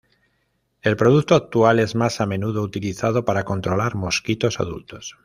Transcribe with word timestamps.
El 0.81 0.97
producto 0.97 1.35
actual 1.35 1.77
es 1.79 1.93
más 1.93 2.21
a 2.21 2.25
menudo 2.25 2.63
utilizado 2.63 3.23
para 3.23 3.45
controlar 3.45 3.93
mosquitos 3.93 4.59
adultos. 4.59 5.15